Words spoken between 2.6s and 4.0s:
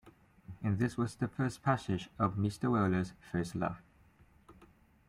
Weller’s first love.